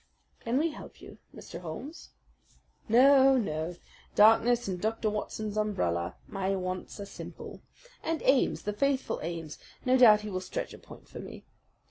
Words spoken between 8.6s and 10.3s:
the faithful Ames, no doubt